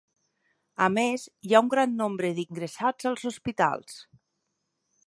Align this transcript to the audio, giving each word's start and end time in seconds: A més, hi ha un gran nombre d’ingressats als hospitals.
A 0.85 0.87
més, 0.93 1.25
hi 1.49 1.53
ha 1.53 1.61
un 1.65 1.69
gran 1.75 1.93
nombre 2.01 2.33
d’ingressats 2.41 3.13
als 3.13 3.29
hospitals. 3.33 4.03